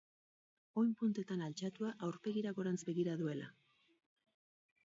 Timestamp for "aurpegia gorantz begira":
2.07-3.19